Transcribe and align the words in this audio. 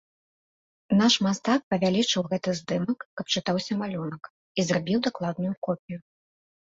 Наш 1.01 1.17
мастак 1.25 1.61
павялічыў 1.73 2.21
гэты 2.33 2.49
здымак, 2.59 2.99
каб 3.21 3.25
чытаўся 3.37 3.73
малюнак, 3.85 4.23
і 4.59 4.69
зрабіў 4.71 4.97
дакладную 5.09 5.53
копію. 5.69 5.99